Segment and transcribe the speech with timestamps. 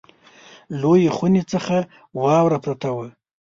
[0.81, 1.77] لویې خونې څخه
[2.21, 3.07] واوره پرته وه.